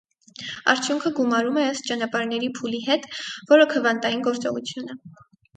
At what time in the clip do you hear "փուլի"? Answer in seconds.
2.61-2.81